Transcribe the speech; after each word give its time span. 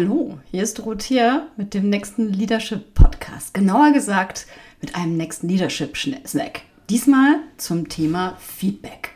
Hallo, 0.00 0.38
hier 0.50 0.62
ist 0.62 0.78
Dorothea 0.78 1.48
mit 1.58 1.74
dem 1.74 1.90
nächsten 1.90 2.32
Leadership 2.32 2.94
Podcast. 2.94 3.52
Genauer 3.52 3.92
gesagt 3.92 4.46
mit 4.80 4.94
einem 4.94 5.18
nächsten 5.18 5.46
Leadership 5.46 5.94
Snack. 5.94 6.62
Diesmal 6.88 7.40
zum 7.58 7.86
Thema 7.90 8.38
Feedback. 8.38 9.10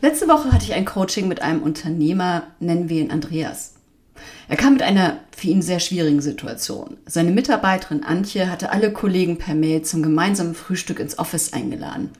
Letzte 0.00 0.26
Woche 0.26 0.50
hatte 0.50 0.64
ich 0.64 0.74
ein 0.74 0.84
Coaching 0.84 1.28
mit 1.28 1.42
einem 1.42 1.62
Unternehmer, 1.62 2.48
nennen 2.58 2.88
wir 2.88 3.00
ihn 3.00 3.12
Andreas. 3.12 3.74
Er 4.48 4.56
kam 4.56 4.72
mit 4.72 4.82
einer 4.82 5.20
für 5.30 5.46
ihn 5.46 5.62
sehr 5.62 5.78
schwierigen 5.78 6.22
Situation. 6.22 6.96
Seine 7.06 7.30
Mitarbeiterin 7.30 8.02
Antje 8.02 8.50
hatte 8.50 8.72
alle 8.72 8.92
Kollegen 8.92 9.38
per 9.38 9.54
Mail 9.54 9.82
zum 9.82 10.02
gemeinsamen 10.02 10.56
Frühstück 10.56 10.98
ins 10.98 11.20
Office 11.20 11.52
eingeladen. 11.52 12.10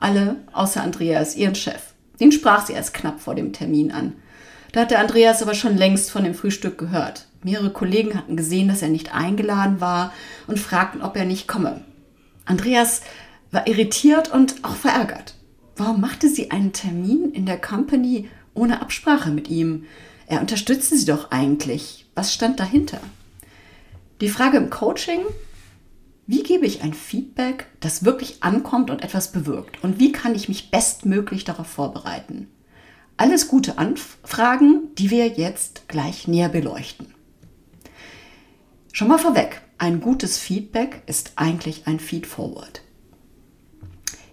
Alle 0.00 0.36
außer 0.52 0.82
Andreas, 0.82 1.34
ihren 1.34 1.54
Chef. 1.54 1.94
Den 2.20 2.30
sprach 2.30 2.66
sie 2.66 2.74
erst 2.74 2.92
knapp 2.92 3.20
vor 3.20 3.34
dem 3.34 3.54
Termin 3.54 3.90
an. 3.90 4.12
Da 4.72 4.80
hatte 4.80 4.98
Andreas 4.98 5.42
aber 5.42 5.54
schon 5.54 5.76
längst 5.76 6.10
von 6.10 6.24
dem 6.24 6.34
Frühstück 6.34 6.78
gehört. 6.78 7.26
Mehrere 7.42 7.70
Kollegen 7.70 8.16
hatten 8.16 8.36
gesehen, 8.36 8.68
dass 8.68 8.82
er 8.82 8.88
nicht 8.88 9.14
eingeladen 9.14 9.80
war 9.80 10.12
und 10.46 10.58
fragten, 10.58 11.02
ob 11.02 11.16
er 11.16 11.26
nicht 11.26 11.46
komme. 11.46 11.82
Andreas 12.46 13.02
war 13.50 13.66
irritiert 13.66 14.32
und 14.32 14.64
auch 14.64 14.76
verärgert. 14.76 15.34
Warum 15.76 16.00
machte 16.00 16.28
sie 16.28 16.50
einen 16.50 16.72
Termin 16.72 17.32
in 17.32 17.46
der 17.46 17.60
Company 17.60 18.28
ohne 18.54 18.80
Absprache 18.80 19.30
mit 19.30 19.48
ihm? 19.48 19.84
Er 20.26 20.40
unterstützte 20.40 20.96
sie 20.96 21.04
doch 21.04 21.30
eigentlich. 21.30 22.06
Was 22.14 22.32
stand 22.32 22.58
dahinter? 22.58 23.00
Die 24.20 24.28
Frage 24.28 24.56
im 24.56 24.70
Coaching, 24.70 25.20
wie 26.26 26.42
gebe 26.42 26.64
ich 26.64 26.82
ein 26.82 26.94
Feedback, 26.94 27.66
das 27.80 28.04
wirklich 28.04 28.42
ankommt 28.42 28.90
und 28.90 29.02
etwas 29.02 29.32
bewirkt? 29.32 29.82
Und 29.82 29.98
wie 29.98 30.12
kann 30.12 30.34
ich 30.34 30.48
mich 30.48 30.70
bestmöglich 30.70 31.44
darauf 31.44 31.66
vorbereiten? 31.66 32.48
Alles 33.16 33.48
gute 33.48 33.78
Anfragen, 33.78 34.94
die 34.96 35.10
wir 35.10 35.28
jetzt 35.28 35.88
gleich 35.88 36.26
näher 36.28 36.48
beleuchten. 36.48 37.14
Schon 38.92 39.08
mal 39.08 39.18
vorweg, 39.18 39.62
ein 39.78 40.00
gutes 40.00 40.38
Feedback 40.38 41.02
ist 41.06 41.32
eigentlich 41.36 41.86
ein 41.86 41.98
Feedforward. 41.98 42.82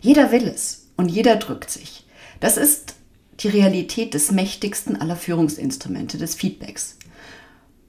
Jeder 0.01 0.31
will 0.31 0.47
es 0.47 0.87
und 0.97 1.09
jeder 1.09 1.35
drückt 1.37 1.69
sich. 1.69 2.05
Das 2.39 2.57
ist 2.57 2.95
die 3.39 3.47
Realität 3.47 4.13
des 4.13 4.31
mächtigsten 4.31 4.99
aller 4.99 5.15
Führungsinstrumente 5.15 6.17
des 6.17 6.35
Feedbacks. 6.35 6.97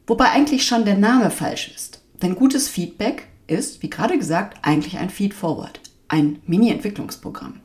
Wobei 0.07 0.31
eigentlich 0.31 0.67
schon 0.67 0.85
der 0.85 0.97
Name 0.97 1.31
falsch 1.31 1.71
ist. 1.75 2.03
Denn 2.23 2.35
gutes 2.35 2.69
Feedback 2.69 3.29
ist, 3.47 3.83
wie 3.83 3.91
gerade 3.91 4.19
gesagt, 4.19 4.59
eigentlich 4.63 4.99
ein 4.99 5.11
Feedforward, 5.11 5.81
ein 6.09 6.41
Mini-Entwicklungsprogramm. 6.47 7.61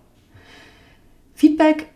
Feedback 1.33 1.87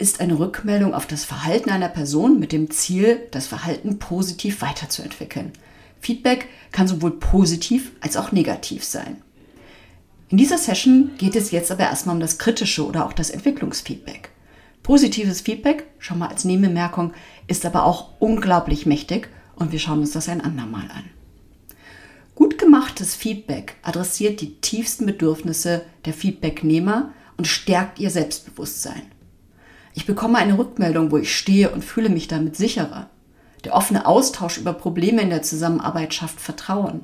ist 0.00 0.20
eine 0.20 0.38
Rückmeldung 0.38 0.94
auf 0.94 1.06
das 1.06 1.24
Verhalten 1.24 1.70
einer 1.70 1.88
Person 1.88 2.40
mit 2.40 2.52
dem 2.52 2.70
Ziel, 2.70 3.20
das 3.30 3.46
Verhalten 3.46 3.98
positiv 3.98 4.62
weiterzuentwickeln. 4.62 5.52
Feedback 6.00 6.48
kann 6.72 6.88
sowohl 6.88 7.12
positiv 7.12 7.92
als 8.00 8.16
auch 8.16 8.32
negativ 8.32 8.82
sein. 8.82 9.22
In 10.30 10.38
dieser 10.38 10.58
Session 10.58 11.10
geht 11.18 11.36
es 11.36 11.50
jetzt 11.50 11.70
aber 11.70 11.84
erstmal 11.84 12.14
um 12.14 12.20
das 12.20 12.38
kritische 12.38 12.86
oder 12.86 13.04
auch 13.04 13.12
das 13.12 13.30
Entwicklungsfeedback. 13.30 14.30
Positives 14.82 15.42
Feedback, 15.42 15.84
schon 15.98 16.18
mal 16.18 16.28
als 16.28 16.44
Nebenbemerkung, 16.44 17.12
ist 17.46 17.66
aber 17.66 17.84
auch 17.84 18.12
unglaublich 18.20 18.86
mächtig 18.86 19.28
und 19.56 19.72
wir 19.72 19.78
schauen 19.78 20.00
uns 20.00 20.12
das 20.12 20.28
ein 20.28 20.40
andermal 20.40 20.90
an. 20.90 21.04
Gut 22.34 22.56
gemachtes 22.56 23.14
Feedback 23.14 23.76
adressiert 23.82 24.40
die 24.40 24.54
tiefsten 24.62 25.04
Bedürfnisse 25.04 25.84
der 26.06 26.14
Feedbacknehmer 26.14 27.12
und 27.36 27.46
stärkt 27.46 27.98
ihr 27.98 28.08
Selbstbewusstsein. 28.08 29.02
Ich 29.94 30.06
bekomme 30.06 30.38
eine 30.38 30.58
Rückmeldung, 30.58 31.10
wo 31.10 31.18
ich 31.18 31.34
stehe 31.36 31.70
und 31.70 31.84
fühle 31.84 32.08
mich 32.08 32.28
damit 32.28 32.56
sicherer. 32.56 33.10
Der 33.64 33.74
offene 33.74 34.06
Austausch 34.06 34.58
über 34.58 34.72
Probleme 34.72 35.22
in 35.22 35.30
der 35.30 35.42
Zusammenarbeit 35.42 36.14
schafft 36.14 36.40
Vertrauen. 36.40 37.02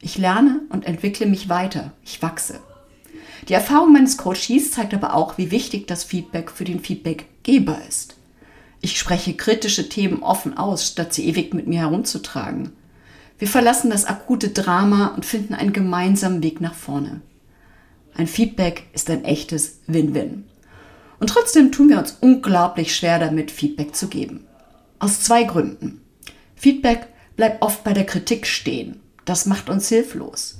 Ich 0.00 0.18
lerne 0.18 0.60
und 0.70 0.86
entwickle 0.86 1.26
mich 1.26 1.48
weiter. 1.48 1.92
Ich 2.04 2.20
wachse. 2.22 2.60
Die 3.48 3.54
Erfahrung 3.54 3.92
meines 3.92 4.16
Coaches 4.16 4.70
zeigt 4.70 4.94
aber 4.94 5.14
auch, 5.14 5.38
wie 5.38 5.50
wichtig 5.50 5.86
das 5.86 6.02
Feedback 6.02 6.50
für 6.50 6.64
den 6.64 6.80
Feedbackgeber 6.80 7.78
ist. 7.88 8.16
Ich 8.80 8.98
spreche 8.98 9.34
kritische 9.34 9.88
Themen 9.88 10.22
offen 10.22 10.56
aus, 10.56 10.86
statt 10.86 11.14
sie 11.14 11.26
ewig 11.28 11.54
mit 11.54 11.66
mir 11.66 11.80
herumzutragen. 11.80 12.72
Wir 13.38 13.48
verlassen 13.48 13.90
das 13.90 14.04
akute 14.04 14.50
Drama 14.50 15.08
und 15.08 15.24
finden 15.24 15.54
einen 15.54 15.72
gemeinsamen 15.72 16.42
Weg 16.42 16.60
nach 16.60 16.74
vorne. 16.74 17.20
Ein 18.14 18.26
Feedback 18.26 18.84
ist 18.92 19.10
ein 19.10 19.24
echtes 19.24 19.80
Win-Win. 19.86 20.44
Und 21.18 21.28
trotzdem 21.28 21.72
tun 21.72 21.88
wir 21.88 21.98
uns 21.98 22.16
unglaublich 22.20 22.94
schwer 22.94 23.18
damit, 23.18 23.50
Feedback 23.50 23.94
zu 23.94 24.08
geben. 24.08 24.46
Aus 24.98 25.20
zwei 25.20 25.44
Gründen. 25.44 26.00
Feedback 26.56 27.08
bleibt 27.36 27.62
oft 27.62 27.84
bei 27.84 27.92
der 27.92 28.06
Kritik 28.06 28.46
stehen. 28.46 29.00
Das 29.24 29.46
macht 29.46 29.68
uns 29.68 29.88
hilflos. 29.88 30.58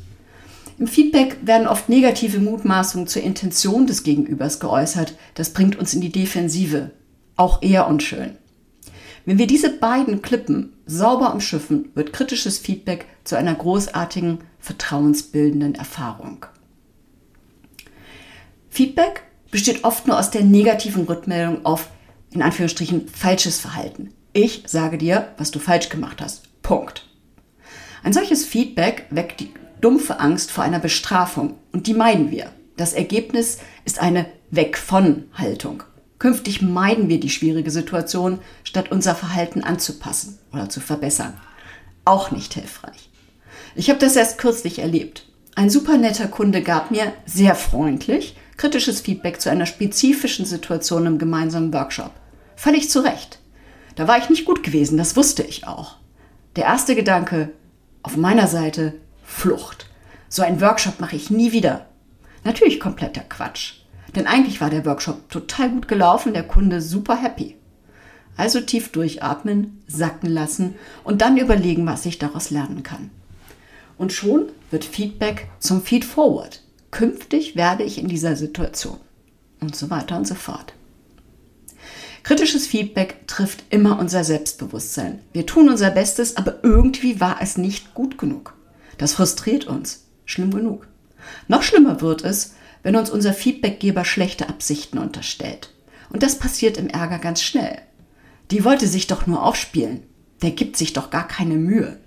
Im 0.78 0.86
Feedback 0.86 1.38
werden 1.42 1.68
oft 1.68 1.88
negative 1.88 2.40
Mutmaßungen 2.40 3.06
zur 3.06 3.22
Intention 3.22 3.86
des 3.86 4.02
Gegenübers 4.02 4.58
geäußert. 4.58 5.14
Das 5.34 5.50
bringt 5.50 5.76
uns 5.76 5.94
in 5.94 6.00
die 6.00 6.10
Defensive. 6.10 6.90
Auch 7.36 7.62
eher 7.62 7.86
unschön. 7.86 8.36
Wenn 9.24 9.38
wir 9.38 9.46
diese 9.46 9.70
beiden 9.70 10.20
Klippen 10.20 10.74
sauber 10.84 11.32
umschiffen, 11.32 11.90
wird 11.94 12.12
kritisches 12.12 12.58
Feedback 12.58 13.06
zu 13.22 13.36
einer 13.36 13.54
großartigen, 13.54 14.38
vertrauensbildenden 14.58 15.74
Erfahrung. 15.74 16.44
Feedback 18.68 19.22
besteht 19.54 19.84
oft 19.84 20.08
nur 20.08 20.18
aus 20.18 20.32
der 20.32 20.42
negativen 20.42 21.04
Rückmeldung 21.04 21.64
auf, 21.64 21.88
in 22.32 22.42
Anführungsstrichen, 22.42 23.06
falsches 23.06 23.60
Verhalten. 23.60 24.12
Ich 24.32 24.64
sage 24.66 24.98
dir, 24.98 25.28
was 25.38 25.52
du 25.52 25.60
falsch 25.60 25.90
gemacht 25.90 26.20
hast. 26.20 26.60
Punkt. 26.64 27.06
Ein 28.02 28.12
solches 28.12 28.44
Feedback 28.44 29.06
weckt 29.10 29.38
die 29.38 29.54
dumpfe 29.80 30.18
Angst 30.18 30.50
vor 30.50 30.64
einer 30.64 30.80
Bestrafung 30.80 31.54
und 31.70 31.86
die 31.86 31.94
meiden 31.94 32.32
wir. 32.32 32.50
Das 32.76 32.94
Ergebnis 32.94 33.58
ist 33.84 34.00
eine 34.00 34.26
Weg 34.50 34.76
von 34.76 35.26
Haltung. 35.34 35.84
Künftig 36.18 36.60
meiden 36.60 37.08
wir 37.08 37.20
die 37.20 37.30
schwierige 37.30 37.70
Situation, 37.70 38.40
statt 38.64 38.90
unser 38.90 39.14
Verhalten 39.14 39.62
anzupassen 39.62 40.40
oder 40.52 40.68
zu 40.68 40.80
verbessern. 40.80 41.34
Auch 42.04 42.32
nicht 42.32 42.54
hilfreich. 42.54 43.08
Ich 43.76 43.88
habe 43.88 44.00
das 44.00 44.16
erst 44.16 44.38
kürzlich 44.38 44.80
erlebt. 44.80 45.28
Ein 45.54 45.70
super 45.70 45.96
netter 45.96 46.26
Kunde 46.26 46.60
gab 46.60 46.90
mir 46.90 47.12
sehr 47.24 47.54
freundlich 47.54 48.34
kritisches 48.56 49.00
Feedback 49.00 49.40
zu 49.40 49.50
einer 49.50 49.66
spezifischen 49.66 50.46
Situation 50.46 51.06
im 51.06 51.18
gemeinsamen 51.18 51.72
Workshop. 51.72 52.12
Völlig 52.56 52.90
zu 52.90 53.00
Recht. 53.00 53.40
Da 53.96 54.08
war 54.08 54.18
ich 54.18 54.30
nicht 54.30 54.44
gut 54.44 54.62
gewesen, 54.62 54.98
das 54.98 55.16
wusste 55.16 55.42
ich 55.42 55.66
auch. 55.66 55.96
Der 56.56 56.64
erste 56.64 56.94
Gedanke 56.94 57.50
auf 58.02 58.16
meiner 58.16 58.46
Seite 58.46 58.94
Flucht. 59.24 59.86
So 60.28 60.42
ein 60.42 60.60
Workshop 60.60 61.00
mache 61.00 61.16
ich 61.16 61.30
nie 61.30 61.52
wieder. 61.52 61.86
Natürlich 62.44 62.80
kompletter 62.80 63.22
Quatsch. 63.22 63.74
Denn 64.14 64.26
eigentlich 64.26 64.60
war 64.60 64.70
der 64.70 64.84
Workshop 64.84 65.28
total 65.30 65.70
gut 65.70 65.88
gelaufen, 65.88 66.34
der 66.34 66.44
Kunde 66.44 66.80
super 66.80 67.16
happy. 67.16 67.56
Also 68.36 68.60
tief 68.60 68.90
durchatmen, 68.90 69.82
sacken 69.86 70.30
lassen 70.30 70.74
und 71.04 71.20
dann 71.20 71.36
überlegen, 71.36 71.86
was 71.86 72.06
ich 72.06 72.18
daraus 72.18 72.50
lernen 72.50 72.82
kann. 72.82 73.10
Und 73.96 74.12
schon 74.12 74.46
wird 74.70 74.84
Feedback 74.84 75.48
zum 75.58 75.82
Feedforward. 75.82 76.62
Künftig 76.94 77.56
werde 77.56 77.82
ich 77.82 77.98
in 77.98 78.06
dieser 78.06 78.36
Situation. 78.36 79.00
Und 79.60 79.74
so 79.74 79.90
weiter 79.90 80.16
und 80.16 80.28
so 80.28 80.36
fort. 80.36 80.74
Kritisches 82.22 82.68
Feedback 82.68 83.26
trifft 83.26 83.64
immer 83.70 83.98
unser 83.98 84.22
Selbstbewusstsein. 84.22 85.18
Wir 85.32 85.44
tun 85.44 85.68
unser 85.68 85.90
Bestes, 85.90 86.36
aber 86.36 86.62
irgendwie 86.62 87.18
war 87.20 87.38
es 87.40 87.58
nicht 87.58 87.94
gut 87.94 88.16
genug. 88.16 88.54
Das 88.96 89.14
frustriert 89.14 89.64
uns. 89.64 90.04
Schlimm 90.24 90.52
genug. 90.52 90.86
Noch 91.48 91.64
schlimmer 91.64 92.00
wird 92.00 92.22
es, 92.22 92.54
wenn 92.84 92.94
uns 92.94 93.10
unser 93.10 93.34
Feedbackgeber 93.34 94.04
schlechte 94.04 94.48
Absichten 94.48 94.98
unterstellt. 94.98 95.74
Und 96.10 96.22
das 96.22 96.38
passiert 96.38 96.76
im 96.76 96.86
Ärger 96.86 97.18
ganz 97.18 97.42
schnell. 97.42 97.82
Die 98.52 98.64
wollte 98.64 98.86
sich 98.86 99.08
doch 99.08 99.26
nur 99.26 99.42
aufspielen. 99.42 100.04
Der 100.42 100.52
gibt 100.52 100.76
sich 100.76 100.92
doch 100.92 101.10
gar 101.10 101.26
keine 101.26 101.56
Mühe. 101.56 101.98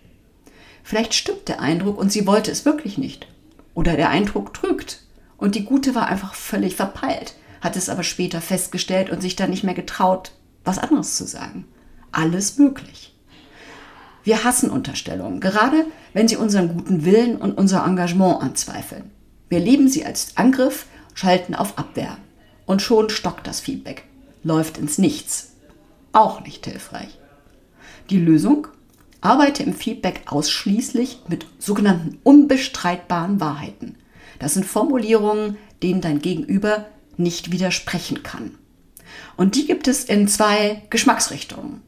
Vielleicht 0.81 1.13
stimmt 1.13 1.50
der 1.50 1.60
Eindruck 1.60 1.98
und 1.98 2.10
sie 2.10 2.25
wollte 2.25 2.51
es 2.51 2.63
wirklich 2.63 2.98
nicht. 2.98 3.28
Oder 3.77 3.95
der 3.95 4.09
Eindruck 4.09 4.56
trügt. 4.56 5.03
Und 5.38 5.53
die 5.53 5.63
Gute 5.63 5.94
war 5.94 6.07
einfach 6.07 6.33
völlig 6.33 6.75
verpeilt, 6.75 7.35
hat 7.62 7.75
es 7.75 7.89
aber 7.89 8.01
später 8.01 8.41
festgestellt 8.41 9.12
und 9.12 9.21
sich 9.21 9.35
dann 9.35 9.51
nicht 9.51 9.63
mehr 9.63 9.75
getraut, 9.75 10.31
was 10.65 10.79
anderes 10.79 11.15
zu 11.15 11.27
sagen. 11.27 11.65
Alles 12.12 12.57
möglich. 12.57 13.15
Wir 14.24 14.44
hassen 14.44 14.71
Unterstellungen, 14.71 15.39
gerade 15.39 15.85
wenn 16.13 16.27
sie 16.27 16.38
unseren 16.38 16.74
guten 16.74 17.06
Willen 17.06 17.38
und 17.38 17.56
unser 17.56 17.85
Engagement 17.85 18.41
anzweifeln. 18.41 19.12
Wir 19.47 19.59
leben 19.59 19.89
sie 19.89 20.03
als 20.03 20.35
Angriff, 20.38 20.88
schalten 21.13 21.53
auf 21.53 21.77
Abwehr. 21.77 22.18
Und 22.65 22.81
schon 22.81 23.12
stockt 23.12 23.45
das 23.45 23.59
Feedback, 23.59 24.06
läuft 24.41 24.80
ins 24.80 24.97
Nichts. 24.97 25.51
Auch 26.13 26.41
nicht 26.41 26.65
hilfreich. 26.65 27.19
Die 28.09 28.18
Lösung? 28.18 28.69
Arbeite 29.22 29.64
im 29.64 29.74
Feedback 29.74 30.22
ausschließlich 30.28 31.22
mit 31.28 31.46
sogenannten 31.60 32.19
unbestreitbaren 32.24 33.40
Wahrheiten. 33.40 33.96
Das 34.40 34.54
sind 34.54 34.66
Formulierungen, 34.66 35.58
denen 35.81 36.02
dein 36.02 36.19
Gegenüber 36.19 36.86
nicht 37.18 37.52
widersprechen 37.52 38.24
kann. 38.24 38.56
Und 39.36 39.56
die 39.56 39.66
gibt 39.66 39.88
es 39.88 40.04
in 40.04 40.28
zwei 40.28 40.84
Geschmacksrichtungen. 40.90 41.81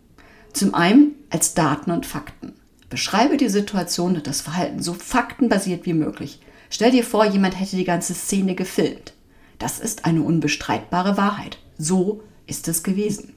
Zum 0.54 0.74
einen 0.74 1.14
als 1.30 1.54
Daten 1.54 1.92
und 1.92 2.06
Fakten. 2.06 2.54
Beschreibe 2.90 3.38
die 3.38 3.50
Situation 3.50 4.16
und 4.16 4.26
das 4.26 4.42
Verhalten 4.42 4.82
so 4.82 4.94
faktenbasiert 4.94 5.86
wie 5.86 5.94
möglich. 5.94 6.40
Stell 6.72 6.92
dir 6.92 7.04
vor, 7.04 7.26
jemand 7.26 7.60
hätte 7.60 7.76
die 7.76 7.84
ganze 7.84 8.14
Szene 8.14 8.56
gefilmt. 8.56 9.14
Das 9.60 9.80
ist 9.80 10.06
eine 10.06 10.24
unbestreitbare 10.24 11.18
Wahrheit. 11.18 11.60
So 11.78 12.24
ist 12.48 12.68
es 12.68 12.82
gewesen. 12.82 13.36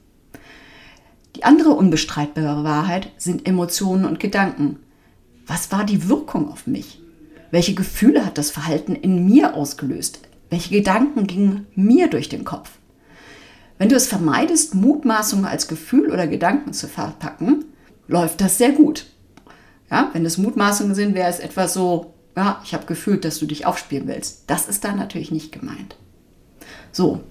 Die 1.35 1.43
andere 1.43 1.71
unbestreitbare 1.71 2.63
Wahrheit 2.63 3.09
sind 3.17 3.47
Emotionen 3.47 4.05
und 4.05 4.19
Gedanken. 4.19 4.77
Was 5.47 5.71
war 5.71 5.83
die 5.83 6.07
Wirkung 6.07 6.51
auf 6.51 6.67
mich? 6.67 7.01
Welche 7.51 7.73
Gefühle 7.73 8.25
hat 8.25 8.37
das 8.37 8.51
Verhalten 8.51 8.95
in 8.95 9.25
mir 9.25 9.55
ausgelöst? 9.55 10.19
Welche 10.49 10.69
Gedanken 10.69 11.27
gingen 11.27 11.67
mir 11.75 12.07
durch 12.09 12.29
den 12.29 12.45
Kopf? 12.45 12.71
Wenn 13.77 13.89
du 13.89 13.95
es 13.95 14.07
vermeidest, 14.07 14.75
Mutmaßungen 14.75 15.45
als 15.45 15.67
Gefühl 15.67 16.11
oder 16.11 16.27
Gedanken 16.27 16.73
zu 16.73 16.87
verpacken, 16.87 17.65
läuft 18.07 18.41
das 18.41 18.57
sehr 18.57 18.71
gut. 18.71 19.07
Ja, 19.89 20.09
wenn 20.13 20.25
es 20.25 20.37
Mutmaßungen 20.37 20.95
sind, 20.95 21.15
wäre 21.15 21.29
es 21.29 21.39
etwas 21.39 21.73
so, 21.73 22.13
ja, 22.35 22.61
ich 22.63 22.73
habe 22.73 22.85
gefühlt, 22.85 23.25
dass 23.25 23.39
du 23.39 23.45
dich 23.45 23.65
aufspielen 23.65 24.07
willst. 24.07 24.43
Das 24.47 24.67
ist 24.67 24.83
da 24.83 24.95
natürlich 24.95 25.31
nicht 25.31 25.51
gemeint. 25.51 25.95
So. 26.91 27.21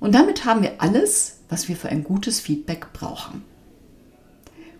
Und 0.00 0.14
damit 0.14 0.44
haben 0.44 0.62
wir 0.62 0.74
alles, 0.78 1.40
was 1.52 1.68
wir 1.68 1.76
für 1.76 1.90
ein 1.90 2.02
gutes 2.02 2.40
Feedback 2.40 2.94
brauchen. 2.94 3.44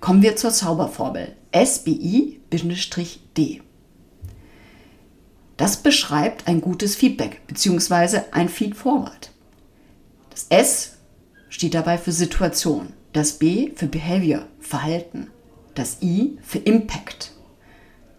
Kommen 0.01 0.23
wir 0.23 0.37
zur 0.37 0.53
Zauberformel 0.53 1.37
SBI-D. 1.55 2.41
Das 5.59 5.77
beschreibt 5.77 6.49
ein 6.49 6.63
gutes 6.63 6.97
Feedback 6.97 7.47
bzw. 7.47 8.23
ein 8.33 8.49
Feedforward. 8.49 9.33
Das 10.31 10.47
S 10.49 10.97
steht 11.51 11.75
dabei 11.75 11.99
für 11.99 12.11
Situation, 12.11 12.95
das 13.13 13.35
B 13.35 13.73
für 13.77 13.87
Behavior, 13.87 14.47
Verhalten, 14.59 15.29
das 15.75 16.01
I 16.01 16.39
für 16.43 16.59
Impact. 16.59 17.33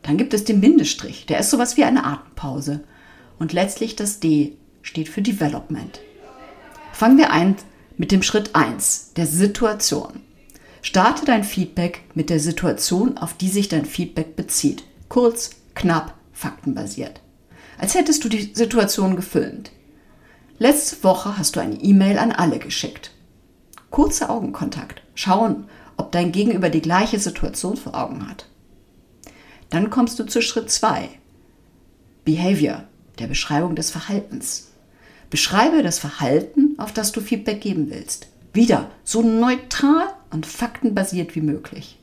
Dann 0.04 0.18
gibt 0.18 0.36
es 0.36 0.44
den 0.44 0.62
Bindestrich, 0.62 1.26
der 1.26 1.40
ist 1.40 1.50
sowas 1.50 1.76
wie 1.76 1.86
eine 1.86 2.06
Atempause. 2.06 2.84
Und 3.40 3.52
letztlich 3.52 3.96
das 3.96 4.20
D 4.20 4.58
steht 4.84 5.10
für 5.10 5.24
Development. 5.24 6.00
Fangen 6.92 7.18
wir 7.18 7.32
ein 7.32 7.56
mit 7.98 8.12
dem 8.12 8.24
Schritt 8.24 8.56
1, 8.56 9.13
der 9.16 9.28
Situation. 9.28 10.22
Starte 10.81 11.25
dein 11.25 11.44
Feedback 11.44 12.01
mit 12.13 12.30
der 12.30 12.40
Situation, 12.40 13.18
auf 13.18 13.34
die 13.36 13.50
sich 13.50 13.69
dein 13.69 13.86
Feedback 13.86 14.36
bezieht. 14.36 14.84
Kurz, 15.10 15.51
knapp, 15.75 16.16
faktenbasiert. 16.34 17.22
Als 17.78 17.95
hättest 17.95 18.24
du 18.24 18.30
die 18.30 18.54
Situation 18.54 19.16
gefilmt. 19.16 19.72
Letzte 20.60 21.04
Woche 21.04 21.38
hast 21.38 21.56
du 21.56 21.60
eine 21.60 21.75
E-Mail 21.75 22.18
an 22.18 22.31
alle 22.31 22.60
geschickt. 22.60 23.12
Kurzer 23.90 24.30
Augenkontakt. 24.30 25.01
Schauen, 25.16 25.66
ob 25.98 26.12
dein 26.12 26.31
Gegenüber 26.31 26.69
die 26.69 26.81
gleiche 26.81 27.19
Situation 27.19 27.78
vor 27.78 27.95
Augen 27.95 28.28
hat. 28.28 28.48
Dann 29.69 29.90
kommst 29.90 30.19
du 30.19 30.25
zu 30.25 30.42
Schritt 30.42 30.69
2. 30.69 31.10
Behavior, 32.25 32.84
der 33.19 33.28
Beschreibung 33.28 33.75
des 33.75 33.92
Verhaltens. 33.92 34.72
Beschreibe 35.30 35.81
das 35.81 36.00
Verhalten, 36.00 36.73
auf 36.83 36.94
das 36.94 37.12
du 37.12 37.21
Feedback 37.21 37.62
geben 37.62 37.89
willst. 37.89 38.27
Wieder 38.53 38.91
so 39.03 39.21
neutral 39.21 40.07
und 40.31 40.45
faktenbasiert 40.45 41.35
wie 41.35 41.41
möglich. 41.41 42.00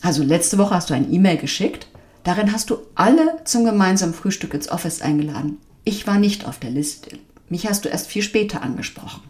Also 0.00 0.22
letzte 0.22 0.58
Woche 0.58 0.74
hast 0.74 0.90
du 0.90 0.94
ein 0.94 1.12
E-Mail 1.12 1.36
geschickt. 1.36 1.86
Darin 2.24 2.52
hast 2.52 2.70
du 2.70 2.78
alle 2.94 3.40
zum 3.44 3.64
gemeinsamen 3.64 4.14
Frühstück 4.14 4.54
ins 4.54 4.68
Office 4.68 5.02
eingeladen. 5.02 5.58
Ich 5.84 6.06
war 6.06 6.18
nicht 6.18 6.46
auf 6.46 6.58
der 6.58 6.70
Liste. 6.70 7.18
Mich 7.48 7.68
hast 7.68 7.84
du 7.84 7.88
erst 7.88 8.06
viel 8.06 8.22
später 8.22 8.62
angesprochen. 8.62 9.22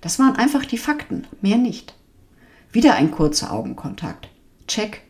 Das 0.00 0.18
waren 0.18 0.36
einfach 0.36 0.64
die 0.64 0.78
Fakten, 0.78 1.26
mehr 1.40 1.56
nicht. 1.56 1.94
Wieder 2.70 2.94
ein 2.94 3.10
kurzer 3.10 3.52
Augenkontakt. 3.52 4.28
Check, 4.68 5.02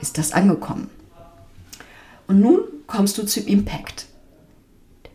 ist 0.00 0.18
das 0.18 0.32
angekommen? 0.32 0.90
Und 2.26 2.40
nun 2.40 2.60
kommst 2.86 3.18
du 3.18 3.24
zum 3.24 3.46
Impact. 3.46 4.06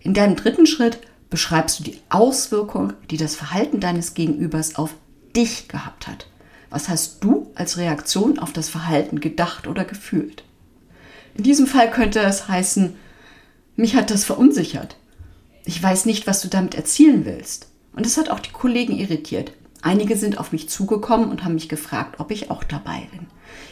In 0.01 0.13
deinem 0.13 0.35
dritten 0.35 0.65
Schritt 0.65 0.99
beschreibst 1.29 1.79
du 1.79 1.83
die 1.83 1.99
Auswirkung, 2.09 2.93
die 3.09 3.17
das 3.17 3.35
Verhalten 3.35 3.79
deines 3.79 4.13
Gegenübers 4.13 4.75
auf 4.75 4.93
dich 5.35 5.67
gehabt 5.67 6.07
hat. 6.07 6.27
Was 6.69 6.89
hast 6.89 7.23
du 7.23 7.51
als 7.55 7.77
Reaktion 7.77 8.39
auf 8.39 8.53
das 8.53 8.69
Verhalten 8.69 9.19
gedacht 9.19 9.67
oder 9.67 9.85
gefühlt? 9.85 10.43
In 11.35 11.43
diesem 11.43 11.67
Fall 11.67 11.89
könnte 11.89 12.19
es 12.19 12.47
heißen, 12.47 12.95
mich 13.75 13.95
hat 13.95 14.11
das 14.11 14.25
verunsichert. 14.25 14.97
Ich 15.65 15.81
weiß 15.81 16.05
nicht, 16.05 16.27
was 16.27 16.41
du 16.41 16.47
damit 16.47 16.75
erzielen 16.75 17.25
willst. 17.25 17.67
Und 17.93 18.05
es 18.05 18.17
hat 18.17 18.29
auch 18.29 18.39
die 18.39 18.51
Kollegen 18.51 18.97
irritiert. 18.97 19.53
Einige 19.81 20.17
sind 20.17 20.37
auf 20.37 20.51
mich 20.51 20.69
zugekommen 20.69 21.29
und 21.29 21.43
haben 21.43 21.53
mich 21.53 21.69
gefragt, 21.69 22.19
ob 22.19 22.31
ich 22.31 22.51
auch 22.51 22.63
dabei 22.63 23.07
bin. 23.11 23.27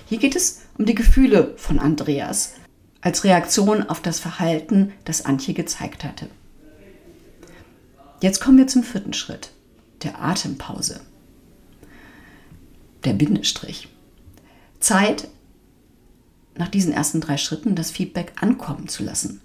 Hier 0.05 0.17
geht 0.17 0.35
es 0.35 0.61
um 0.77 0.85
die 0.85 0.95
Gefühle 0.95 1.53
von 1.57 1.79
Andreas 1.79 2.53
als 3.01 3.23
Reaktion 3.23 3.83
auf 3.83 4.01
das 4.01 4.19
Verhalten, 4.19 4.93
das 5.05 5.25
Antje 5.25 5.53
gezeigt 5.53 6.03
hatte. 6.03 6.29
Jetzt 8.19 8.41
kommen 8.41 8.57
wir 8.57 8.67
zum 8.67 8.83
vierten 8.83 9.13
Schritt, 9.13 9.51
der 10.01 10.21
Atempause. 10.21 11.01
Der 13.03 13.13
Bindestrich. 13.13 13.89
Zeit, 14.79 15.27
nach 16.55 16.67
diesen 16.67 16.93
ersten 16.93 17.21
drei 17.21 17.37
Schritten 17.37 17.75
das 17.75 17.91
Feedback 17.91 18.33
ankommen 18.41 18.87
zu 18.87 19.03
lassen. 19.03 19.41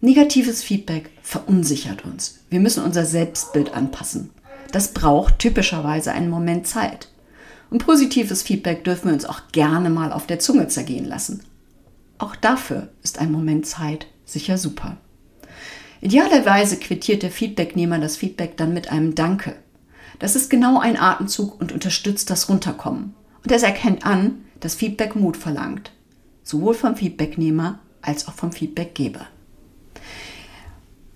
Negatives 0.00 0.62
Feedback 0.62 1.10
verunsichert 1.22 2.04
uns. 2.04 2.40
Wir 2.50 2.60
müssen 2.60 2.84
unser 2.84 3.04
Selbstbild 3.04 3.74
anpassen. 3.74 4.30
Das 4.70 4.92
braucht 4.92 5.40
typischerweise 5.40 6.12
einen 6.12 6.30
Moment 6.30 6.68
Zeit. 6.68 7.08
Und 7.68 7.84
positives 7.84 8.42
Feedback 8.42 8.84
dürfen 8.84 9.06
wir 9.06 9.14
uns 9.14 9.24
auch 9.24 9.48
gerne 9.50 9.90
mal 9.90 10.12
auf 10.12 10.26
der 10.26 10.38
Zunge 10.38 10.68
zergehen 10.68 11.04
lassen. 11.04 11.42
Auch 12.18 12.36
dafür 12.36 12.88
ist 13.02 13.18
ein 13.18 13.32
Moment 13.32 13.66
Zeit 13.66 14.06
sicher 14.24 14.56
super. 14.56 14.98
Idealerweise 16.02 16.78
quittiert 16.78 17.22
der 17.22 17.30
Feedbacknehmer 17.30 18.00
das 18.00 18.16
Feedback 18.16 18.56
dann 18.56 18.74
mit 18.74 18.90
einem 18.90 19.14
Danke. 19.14 19.54
Das 20.18 20.34
ist 20.34 20.50
genau 20.50 20.80
ein 20.80 20.98
Atemzug 20.98 21.60
und 21.60 21.70
unterstützt 21.70 22.28
das 22.28 22.48
Runterkommen. 22.48 23.14
Und 23.44 23.52
es 23.52 23.62
erkennt 23.62 24.04
an, 24.04 24.44
dass 24.58 24.74
Feedback 24.74 25.14
Mut 25.14 25.36
verlangt. 25.36 25.92
Sowohl 26.42 26.74
vom 26.74 26.96
Feedbacknehmer 26.96 27.78
als 28.02 28.26
auch 28.26 28.34
vom 28.34 28.50
Feedbackgeber. 28.50 29.26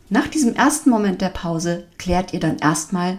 Nach 0.09 0.29
diesem 0.29 0.55
ersten 0.55 0.91
Moment 0.91 1.21
der 1.21 1.31
Pause 1.31 1.89
klärt 1.99 2.33
ihr 2.33 2.39
dann 2.39 2.59
erstmal, 2.59 3.19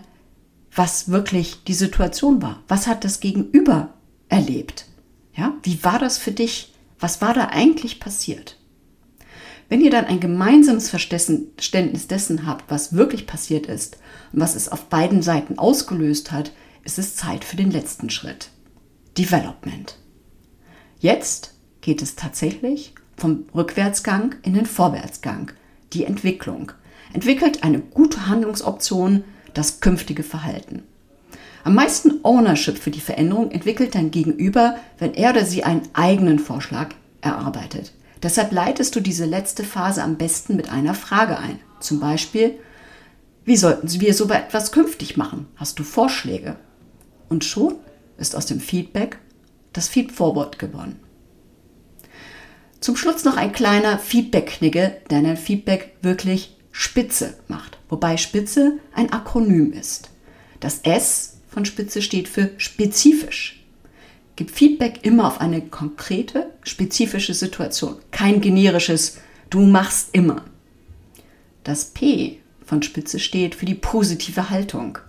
was 0.73 1.09
wirklich 1.11 1.65
die 1.65 1.73
Situation 1.73 2.41
war. 2.41 2.63
Was 2.69 2.87
hat 2.87 3.03
das 3.03 3.19
Gegenüber 3.19 3.93
erlebt? 4.29 4.85
Ja, 5.35 5.53
wie 5.63 5.83
war 5.83 5.99
das 5.99 6.17
für 6.17 6.31
dich? 6.31 6.73
Was 6.97 7.21
war 7.21 7.33
da 7.33 7.49
eigentlich 7.49 7.99
passiert? 7.99 8.56
Wenn 9.69 9.81
ihr 9.81 9.91
dann 9.91 10.05
ein 10.05 10.19
gemeinsames 10.19 10.89
Verständnis 10.89 12.07
dessen 12.07 12.45
habt, 12.45 12.71
was 12.71 12.93
wirklich 12.93 13.27
passiert 13.27 13.65
ist 13.65 13.97
und 14.31 14.39
was 14.39 14.55
es 14.55 14.69
auf 14.69 14.85
beiden 14.85 15.21
Seiten 15.21 15.59
ausgelöst 15.59 16.31
hat, 16.31 16.51
ist 16.83 16.97
es 16.97 17.15
Zeit 17.15 17.43
für 17.43 17.57
den 17.57 17.71
letzten 17.71 18.09
Schritt. 18.09 18.49
Development. 19.17 19.97
Jetzt 20.99 21.53
geht 21.81 22.01
es 22.01 22.15
tatsächlich 22.15 22.93
vom 23.17 23.45
Rückwärtsgang 23.53 24.35
in 24.43 24.53
den 24.53 24.65
Vorwärtsgang, 24.65 25.51
die 25.91 26.05
Entwicklung. 26.05 26.71
Entwickelt 27.13 27.63
eine 27.63 27.79
gute 27.79 28.27
Handlungsoption, 28.27 29.23
das 29.53 29.81
künftige 29.81 30.23
Verhalten. 30.23 30.83
Am 31.63 31.75
meisten 31.75 32.23
Ownership 32.23 32.77
für 32.77 32.91
die 32.91 33.01
Veränderung 33.01 33.51
entwickelt 33.51 33.95
dein 33.95 34.11
Gegenüber, 34.11 34.77
wenn 34.99 35.13
er 35.13 35.31
oder 35.31 35.43
sie 35.43 35.65
einen 35.65 35.81
eigenen 35.93 36.39
Vorschlag 36.39 36.89
erarbeitet. 37.19 37.91
Deshalb 38.23 38.51
leitest 38.51 38.95
du 38.95 38.99
diese 38.99 39.25
letzte 39.25 39.63
Phase 39.63 40.03
am 40.03 40.17
besten 40.17 40.55
mit 40.55 40.69
einer 40.69 40.93
Frage 40.93 41.37
ein. 41.37 41.59
Zum 41.79 41.99
Beispiel, 41.99 42.59
wie 43.45 43.57
sollten 43.57 43.89
wir 44.01 44.13
so 44.13 44.29
etwas 44.29 44.71
künftig 44.71 45.17
machen? 45.17 45.47
Hast 45.55 45.79
du 45.79 45.83
Vorschläge? 45.83 46.57
Und 47.29 47.45
schon 47.45 47.75
ist 48.17 48.35
aus 48.35 48.45
dem 48.45 48.59
Feedback 48.59 49.19
das 49.73 49.87
Feedforward 49.87 50.59
gewonnen. 50.59 50.99
Zum 52.79 52.95
Schluss 52.95 53.23
noch 53.23 53.37
ein 53.37 53.53
kleiner 53.53 53.99
Feedback-Knigge, 53.99 54.97
der 55.09 55.21
dein 55.21 55.37
Feedback 55.37 55.95
wirklich 56.01 56.57
spitze 56.71 57.33
macht, 57.47 57.77
wobei 57.89 58.17
Spitze 58.17 58.79
ein 58.93 59.11
Akronym 59.11 59.73
ist. 59.73 60.09
Das 60.59 60.79
S 60.83 61.37
von 61.49 61.65
Spitze 61.65 62.01
steht 62.01 62.27
für 62.27 62.51
spezifisch. 62.57 63.65
Gib 64.37 64.51
Feedback 64.51 64.99
immer 65.01 65.27
auf 65.27 65.41
eine 65.41 65.61
konkrete, 65.61 66.53
spezifische 66.61 67.33
Situation, 67.33 67.97
kein 68.11 68.39
generisches 68.39 69.17
Du 69.49 69.61
machst 69.61 70.09
immer. 70.11 70.43
Das 71.63 71.85
P 71.85 72.37
von 72.63 72.83
Spitze 72.83 73.19
steht 73.19 73.55
für 73.55 73.65
die 73.65 73.73
positive 73.73 74.51
Haltung. 74.51 74.99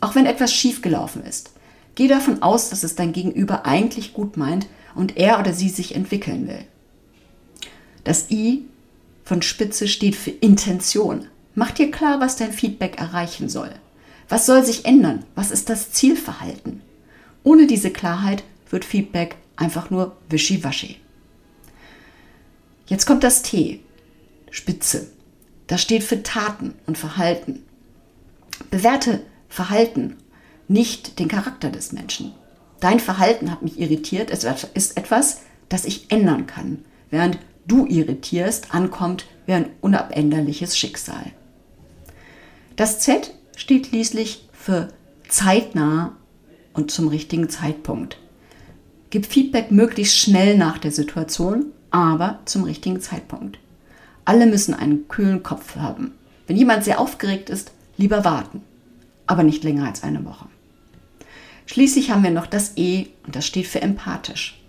Auch 0.00 0.14
wenn 0.14 0.24
etwas 0.24 0.54
schiefgelaufen 0.54 1.24
ist, 1.24 1.50
geh 1.96 2.06
davon 2.06 2.42
aus, 2.42 2.70
dass 2.70 2.84
es 2.84 2.94
dein 2.94 3.12
Gegenüber 3.12 3.66
eigentlich 3.66 4.12
gut 4.12 4.36
meint 4.36 4.68
und 4.94 5.16
er 5.16 5.40
oder 5.40 5.52
sie 5.52 5.68
sich 5.68 5.96
entwickeln 5.96 6.46
will. 6.46 6.64
Das 8.04 8.30
I 8.30 8.66
von 9.24 9.42
Spitze 9.42 9.88
steht 9.88 10.14
für 10.14 10.30
Intention. 10.30 11.26
Mach 11.56 11.72
dir 11.72 11.90
klar, 11.90 12.20
was 12.20 12.36
dein 12.36 12.52
Feedback 12.52 13.00
erreichen 13.00 13.48
soll. 13.48 13.70
Was 14.28 14.46
soll 14.46 14.64
sich 14.64 14.84
ändern? 14.84 15.24
Was 15.34 15.50
ist 15.50 15.70
das 15.70 15.90
Zielverhalten? 15.90 16.82
Ohne 17.42 17.66
diese 17.66 17.90
Klarheit 17.90 18.44
wird 18.70 18.84
Feedback 18.84 19.36
einfach 19.56 19.90
nur 19.90 20.16
wischiwaschi. 20.28 20.96
Jetzt 22.86 23.06
kommt 23.06 23.22
das 23.22 23.42
T, 23.42 23.80
Spitze. 24.50 25.08
Das 25.66 25.80
steht 25.80 26.02
für 26.02 26.22
Taten 26.22 26.74
und 26.86 26.98
Verhalten. 26.98 27.62
Bewerte 28.70 29.20
Verhalten, 29.48 30.16
nicht 30.66 31.18
den 31.18 31.28
Charakter 31.28 31.70
des 31.70 31.92
Menschen. 31.92 32.32
Dein 32.80 32.98
Verhalten 32.98 33.50
hat 33.50 33.62
mich 33.62 33.78
irritiert, 33.78 34.30
es 34.30 34.44
ist 34.74 34.96
etwas, 34.96 35.42
das 35.68 35.84
ich 35.84 36.10
ändern 36.10 36.46
kann, 36.46 36.84
während 37.10 37.38
du 37.66 37.86
irritierst, 37.86 38.74
ankommt 38.74 39.26
wie 39.46 39.52
ein 39.52 39.70
unabänderliches 39.80 40.76
Schicksal. 40.76 41.32
Das 42.76 43.00
Z 43.00 43.34
steht 43.56 43.88
schließlich 43.88 44.48
für 44.52 44.88
zeitnah 45.28 46.16
und 46.72 46.90
zum 46.90 47.08
richtigen 47.08 47.48
Zeitpunkt. 47.48 48.18
Gib 49.10 49.26
Feedback 49.26 49.72
möglichst 49.72 50.16
schnell 50.16 50.56
nach 50.56 50.78
der 50.78 50.92
Situation, 50.92 51.66
aber 51.90 52.38
zum 52.44 52.62
richtigen 52.62 53.00
Zeitpunkt. 53.00 53.58
Alle 54.24 54.46
müssen 54.46 54.72
einen 54.72 55.08
kühlen 55.08 55.42
Kopf 55.42 55.74
haben. 55.74 56.12
Wenn 56.46 56.56
jemand 56.56 56.84
sehr 56.84 57.00
aufgeregt 57.00 57.50
ist, 57.50 57.72
lieber 57.96 58.24
warten, 58.24 58.62
aber 59.26 59.42
nicht 59.42 59.64
länger 59.64 59.86
als 59.86 60.04
eine 60.04 60.24
Woche. 60.24 60.46
Schließlich 61.66 62.10
haben 62.10 62.22
wir 62.22 62.30
noch 62.30 62.46
das 62.46 62.76
E 62.76 63.06
und 63.26 63.34
das 63.34 63.46
steht 63.46 63.66
für 63.66 63.82
empathisch. 63.82 64.60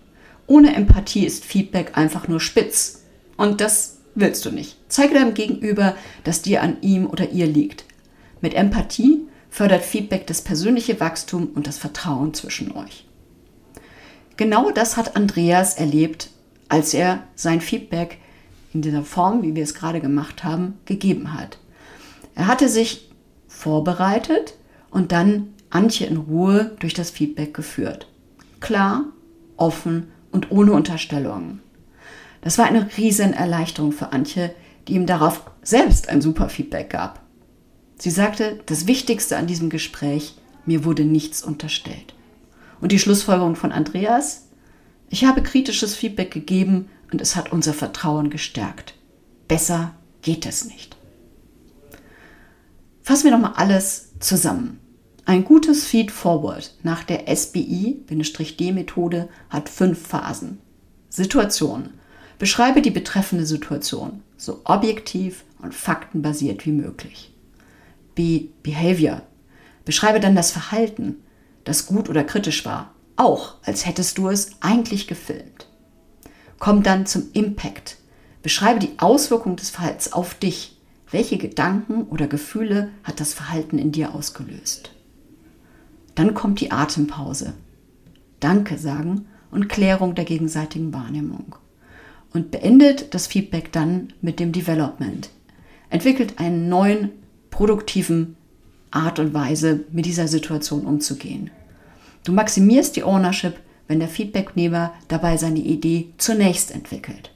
Ohne 0.48 0.74
Empathie 0.74 1.24
ist 1.24 1.44
Feedback 1.44 1.96
einfach 1.96 2.26
nur 2.26 2.40
spitz. 2.40 3.02
Und 3.36 3.60
das 3.60 3.98
willst 4.14 4.44
du 4.44 4.50
nicht. 4.50 4.76
Zeige 4.88 5.14
deinem 5.14 5.34
Gegenüber, 5.34 5.96
dass 6.24 6.42
dir 6.42 6.62
an 6.62 6.76
ihm 6.80 7.06
oder 7.06 7.30
ihr 7.30 7.46
liegt. 7.46 7.84
Mit 8.40 8.54
Empathie 8.54 9.20
fördert 9.50 9.84
Feedback 9.84 10.26
das 10.26 10.42
persönliche 10.42 10.98
Wachstum 11.00 11.50
und 11.54 11.66
das 11.66 11.78
Vertrauen 11.78 12.34
zwischen 12.34 12.72
euch. 12.72 13.04
Genau 14.42 14.72
das 14.72 14.96
hat 14.96 15.14
Andreas 15.14 15.74
erlebt, 15.74 16.28
als 16.68 16.94
er 16.94 17.22
sein 17.36 17.60
Feedback 17.60 18.18
in 18.74 18.82
dieser 18.82 19.04
Form, 19.04 19.44
wie 19.44 19.54
wir 19.54 19.62
es 19.62 19.72
gerade 19.72 20.00
gemacht 20.00 20.42
haben, 20.42 20.80
gegeben 20.84 21.32
hat. 21.32 21.58
Er 22.34 22.48
hatte 22.48 22.68
sich 22.68 23.08
vorbereitet 23.46 24.54
und 24.90 25.12
dann 25.12 25.54
Antje 25.70 26.08
in 26.08 26.16
Ruhe 26.16 26.72
durch 26.80 26.92
das 26.92 27.10
Feedback 27.10 27.54
geführt. 27.54 28.08
Klar, 28.58 29.04
offen 29.56 30.08
und 30.32 30.50
ohne 30.50 30.72
Unterstellungen. 30.72 31.60
Das 32.40 32.58
war 32.58 32.66
eine 32.66 32.88
riesen 32.96 33.34
Erleichterung 33.34 33.92
für 33.92 34.10
Antje, 34.10 34.52
die 34.88 34.94
ihm 34.94 35.06
darauf 35.06 35.48
selbst 35.62 36.08
ein 36.08 36.20
super 36.20 36.48
Feedback 36.48 36.90
gab. 36.90 37.22
Sie 37.96 38.10
sagte, 38.10 38.58
das 38.66 38.88
Wichtigste 38.88 39.36
an 39.36 39.46
diesem 39.46 39.70
Gespräch, 39.70 40.34
mir 40.66 40.84
wurde 40.84 41.04
nichts 41.04 41.44
unterstellt. 41.44 42.12
Und 42.82 42.92
die 42.92 42.98
Schlussfolgerung 42.98 43.54
von 43.54 43.72
Andreas, 43.72 44.48
ich 45.08 45.24
habe 45.24 45.42
kritisches 45.44 45.94
Feedback 45.94 46.32
gegeben 46.32 46.90
und 47.12 47.20
es 47.20 47.36
hat 47.36 47.52
unser 47.52 47.72
Vertrauen 47.74 48.28
gestärkt. 48.28 48.94
Besser 49.46 49.94
geht 50.20 50.46
es 50.46 50.64
nicht. 50.64 50.96
Fassen 53.02 53.22
wir 53.24 53.30
nochmal 53.30 53.52
alles 53.54 54.10
zusammen. 54.18 54.80
Ein 55.24 55.44
gutes 55.44 55.86
Feed 55.86 56.10
Forward 56.10 56.74
nach 56.82 57.04
der 57.04 57.28
SBI-D-Methode 57.32 58.08
hat 59.48 59.68
fünf 59.68 60.04
Phasen. 60.04 60.58
Situation. 61.08 61.90
Beschreibe 62.40 62.82
die 62.82 62.90
betreffende 62.90 63.46
Situation 63.46 64.24
so 64.36 64.62
objektiv 64.64 65.44
und 65.60 65.72
faktenbasiert 65.72 66.66
wie 66.66 66.72
möglich. 66.72 67.32
B. 68.16 68.48
Behavior. 68.64 69.22
Beschreibe 69.84 70.18
dann 70.18 70.34
das 70.34 70.50
Verhalten, 70.50 71.22
das 71.64 71.86
gut 71.86 72.08
oder 72.08 72.24
kritisch 72.24 72.64
war, 72.64 72.94
auch 73.16 73.56
als 73.62 73.86
hättest 73.86 74.18
du 74.18 74.28
es 74.28 74.50
eigentlich 74.60 75.06
gefilmt. 75.06 75.68
Komm 76.58 76.82
dann 76.82 77.06
zum 77.06 77.24
Impact. 77.32 77.98
Beschreibe 78.42 78.80
die 78.80 78.98
Auswirkung 78.98 79.56
des 79.56 79.70
Verhaltens 79.70 80.12
auf 80.12 80.34
dich. 80.34 80.78
Welche 81.10 81.36
Gedanken 81.36 82.04
oder 82.04 82.26
Gefühle 82.26 82.90
hat 83.04 83.20
das 83.20 83.34
Verhalten 83.34 83.78
in 83.78 83.92
dir 83.92 84.14
ausgelöst? 84.14 84.90
Dann 86.14 86.34
kommt 86.34 86.60
die 86.60 86.70
Atempause. 86.70 87.54
Danke 88.40 88.78
sagen 88.78 89.26
und 89.50 89.68
Klärung 89.68 90.14
der 90.14 90.24
gegenseitigen 90.24 90.92
Wahrnehmung. 90.92 91.56
Und 92.32 92.50
beendet 92.50 93.14
das 93.14 93.26
Feedback 93.26 93.72
dann 93.72 94.12
mit 94.22 94.40
dem 94.40 94.52
Development. 94.52 95.28
Entwickelt 95.90 96.38
einen 96.38 96.68
neuen, 96.68 97.10
produktiven 97.50 98.36
Art 98.92 99.18
und 99.18 99.34
Weise, 99.34 99.80
mit 99.90 100.06
dieser 100.06 100.28
Situation 100.28 100.86
umzugehen. 100.86 101.50
Du 102.24 102.32
maximierst 102.32 102.94
die 102.96 103.04
Ownership, 103.04 103.58
wenn 103.88 103.98
der 103.98 104.08
Feedbacknehmer 104.08 104.94
dabei 105.08 105.36
seine 105.36 105.58
Idee 105.58 106.12
zunächst 106.18 106.70
entwickelt. 106.70 107.30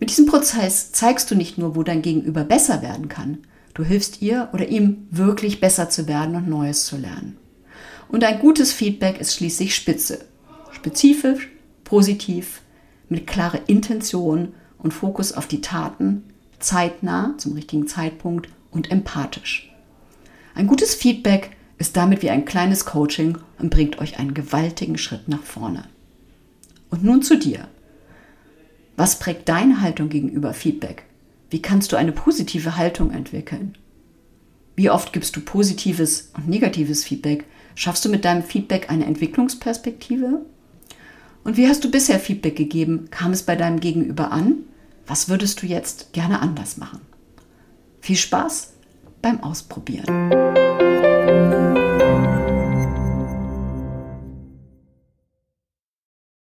Mit 0.00 0.08
diesem 0.08 0.26
Prozess 0.26 0.92
zeigst 0.92 1.30
du 1.30 1.34
nicht 1.34 1.58
nur, 1.58 1.76
wo 1.76 1.82
dein 1.82 2.00
Gegenüber 2.00 2.42
besser 2.42 2.80
werden 2.80 3.08
kann, 3.08 3.38
du 3.74 3.84
hilfst 3.84 4.22
ihr 4.22 4.48
oder 4.52 4.66
ihm 4.68 5.06
wirklich 5.10 5.60
besser 5.60 5.90
zu 5.90 6.08
werden 6.08 6.34
und 6.34 6.48
Neues 6.48 6.86
zu 6.86 6.96
lernen. 6.96 7.36
Und 8.08 8.24
ein 8.24 8.40
gutes 8.40 8.72
Feedback 8.72 9.20
ist 9.20 9.34
schließlich 9.34 9.74
spitze, 9.74 10.24
spezifisch, 10.72 11.50
positiv, 11.84 12.62
mit 13.08 13.26
klarer 13.26 13.60
Intention 13.66 14.54
und 14.78 14.94
Fokus 14.94 15.32
auf 15.32 15.46
die 15.46 15.60
Taten, 15.60 16.24
zeitnah 16.58 17.34
zum 17.36 17.52
richtigen 17.52 17.86
Zeitpunkt 17.86 18.48
und 18.70 18.90
empathisch. 18.90 19.69
Ein 20.54 20.66
gutes 20.66 20.94
Feedback 20.94 21.56
ist 21.78 21.96
damit 21.96 22.22
wie 22.22 22.30
ein 22.30 22.44
kleines 22.44 22.84
Coaching 22.84 23.38
und 23.58 23.70
bringt 23.70 23.98
euch 23.98 24.18
einen 24.18 24.34
gewaltigen 24.34 24.98
Schritt 24.98 25.28
nach 25.28 25.42
vorne. 25.42 25.84
Und 26.90 27.04
nun 27.04 27.22
zu 27.22 27.38
dir. 27.38 27.68
Was 28.96 29.18
prägt 29.18 29.48
deine 29.48 29.80
Haltung 29.80 30.08
gegenüber 30.08 30.52
Feedback? 30.52 31.04
Wie 31.48 31.62
kannst 31.62 31.92
du 31.92 31.96
eine 31.96 32.12
positive 32.12 32.76
Haltung 32.76 33.10
entwickeln? 33.10 33.78
Wie 34.76 34.90
oft 34.90 35.12
gibst 35.12 35.36
du 35.36 35.40
positives 35.40 36.30
und 36.36 36.48
negatives 36.48 37.04
Feedback? 37.04 37.44
Schaffst 37.74 38.04
du 38.04 38.08
mit 38.08 38.24
deinem 38.24 38.42
Feedback 38.42 38.90
eine 38.90 39.06
Entwicklungsperspektive? 39.06 40.44
Und 41.44 41.56
wie 41.56 41.66
hast 41.66 41.82
du 41.84 41.90
bisher 41.90 42.20
Feedback 42.20 42.56
gegeben? 42.56 43.08
Kam 43.10 43.32
es 43.32 43.42
bei 43.42 43.56
deinem 43.56 43.80
Gegenüber 43.80 44.30
an? 44.30 44.58
Was 45.06 45.28
würdest 45.28 45.62
du 45.62 45.66
jetzt 45.66 46.12
gerne 46.12 46.40
anders 46.40 46.76
machen? 46.76 47.00
Viel 48.00 48.16
Spaß 48.16 48.74
beim 49.22 49.42
Ausprobieren. 49.42 50.79